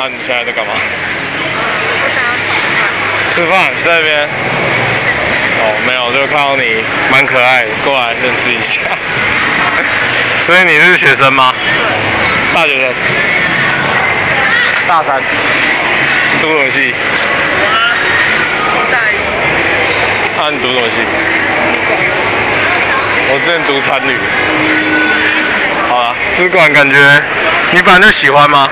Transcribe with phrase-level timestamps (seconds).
[0.00, 0.72] 啊，你现在在干嘛？
[2.00, 2.24] 吃饭。
[3.28, 4.26] 吃饭，在那边。
[5.60, 6.82] 哦，没有，就看到你
[7.12, 8.80] 蛮可爱的，过来认识一下。
[10.40, 11.52] 所以你是学生吗？
[11.76, 11.84] 对。
[12.54, 12.94] 大学生。
[14.88, 15.20] 大三。
[16.40, 16.94] 读什么系？
[18.72, 19.20] 我大一。
[20.40, 20.96] 啊，你读什么系？
[23.28, 24.16] 我之前读参旅。
[25.90, 26.96] 好了，资管感觉
[27.72, 28.66] 你本来就喜欢吗？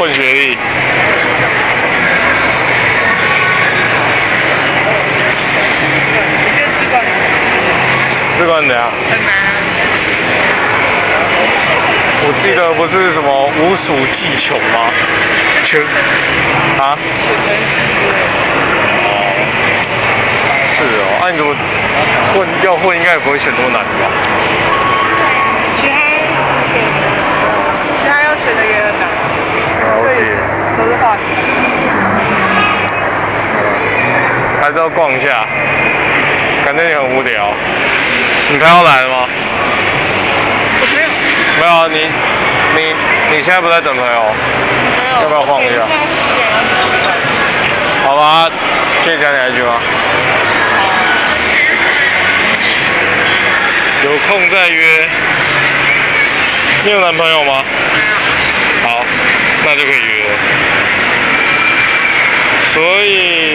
[0.00, 0.56] 混学历。
[6.42, 7.04] 我觉得资管
[8.32, 8.90] 资管怎样？
[9.10, 9.52] 很难啊。
[12.22, 14.90] 我记得不是什么无鼠技穷吗？
[15.62, 15.82] 全
[16.78, 16.96] 啊？
[20.72, 21.54] 是哦，那、你怎么
[22.32, 24.08] 混要混应该也不会选那么难吧？
[25.76, 25.92] 其他
[26.72, 26.80] 选，
[28.00, 29.04] 其他要选的也很难。
[29.84, 30.18] 了解。
[30.78, 31.20] 都是化学。
[34.60, 35.44] 还是要逛一下，
[36.64, 37.52] 感觉你很无聊。
[38.48, 39.28] 你朋友来了吗？
[40.80, 41.08] 我没有。
[41.60, 42.08] 没有啊，你
[42.76, 42.94] 你
[43.36, 44.34] 你现在不在等朋友？
[44.96, 45.22] 没有。
[45.22, 45.82] 要不要晃一下。
[48.06, 48.48] 好吧，
[49.04, 49.74] 可以加你一句吗？
[54.04, 55.06] 有空再约。
[56.84, 57.62] 你有男朋友吗？
[58.82, 58.88] 没有。
[58.88, 59.04] 好，
[59.66, 60.24] 那就可以约。
[62.72, 63.49] 所以，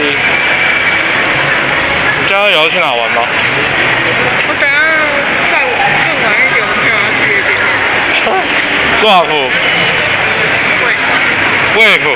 [2.65, 3.21] 要去哪玩吗？
[4.47, 4.73] 我等下
[5.51, 7.53] 再更晚一点，我就要去夜店。
[9.01, 9.29] 多少府？
[10.81, 10.83] 会。
[11.77, 12.09] 魏府？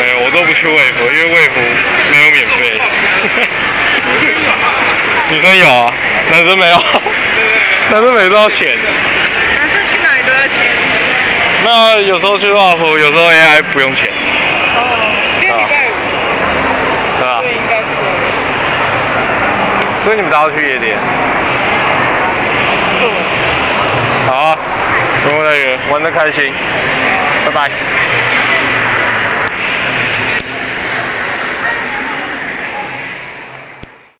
[0.00, 1.60] 没有，我都不去魏府，因为魏府
[2.10, 2.82] 没有免费。
[5.30, 5.94] 女生有啊，
[6.32, 6.82] 男生没有。
[7.92, 8.76] 男生每次都要钱。
[9.54, 10.74] 男生去哪里都要钱。
[11.62, 14.08] 那有时候去华府，有时候 AI 不用钱。
[14.74, 14.98] 哦。
[15.38, 15.94] 今天礼拜五。
[17.16, 17.54] 对吧所以？
[17.54, 17.84] 应该是。
[20.02, 20.96] 所以你们都要去夜店？
[22.98, 23.10] 对。
[24.26, 24.58] 好啊，
[25.24, 26.52] 周末再约，玩的开心，
[27.44, 27.70] 拜拜。